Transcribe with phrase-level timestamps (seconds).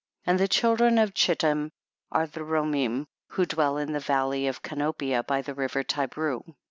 [0.23, 0.31] 16.
[0.31, 1.69] And the children of Chittim
[2.11, 6.55] are the Romim who dwell in the valley of Canopia by the river Ti breu.